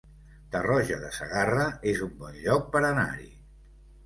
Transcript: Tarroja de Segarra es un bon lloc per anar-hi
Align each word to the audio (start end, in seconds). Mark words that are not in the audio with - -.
Tarroja 0.55 0.97
de 1.01 1.11
Segarra 1.17 1.67
es 1.93 2.01
un 2.07 2.17
bon 2.23 2.41
lloc 2.47 2.67
per 2.73 2.83
anar-hi 2.89 3.31